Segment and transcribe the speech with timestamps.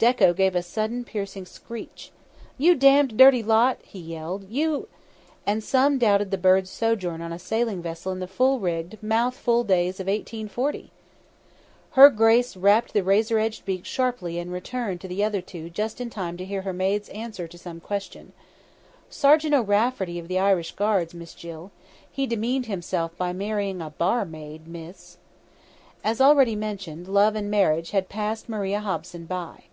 [0.00, 2.12] Dekko gave a sudden piercing screech:
[2.56, 4.48] "You damned, dirty lot!" he yelled.
[4.48, 4.86] "You"
[5.44, 9.08] And some doubted the bird's sojourn on a sailing vessel in the full rigged, full
[9.08, 10.92] mouthed days of 1840!
[11.90, 16.00] Her grace rapped the razor edged beak sharply and returned to the other two just
[16.00, 18.32] in time to hear her maid's answer to some question:
[19.10, 21.72] "Sergeant O'Rafferty of the Irish Guards, Miss Jill.
[22.08, 25.16] He demeaned himself by marrying a _bar_maid, miss."
[26.04, 29.64] As already mentioned, love and marriage had passed Maria Hobson by.